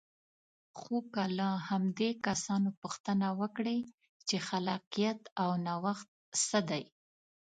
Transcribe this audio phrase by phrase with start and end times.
[0.79, 3.79] خو که له همدې کسانو پوښتنه وکړئ
[4.27, 6.09] چې خلاقیت او نوښت
[6.47, 6.83] څه دی.